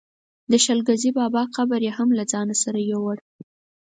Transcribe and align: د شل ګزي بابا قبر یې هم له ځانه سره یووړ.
د 0.51 0.53
شل 0.63 0.79
ګزي 0.87 1.11
بابا 1.19 1.43
قبر 1.55 1.79
یې 1.87 1.91
هم 1.97 2.09
له 2.17 2.23
ځانه 2.31 2.55
سره 2.63 2.79
یووړ. 2.91 3.17